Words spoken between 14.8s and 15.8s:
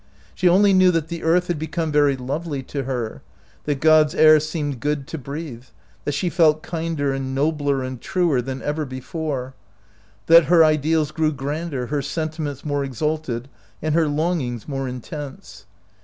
intense.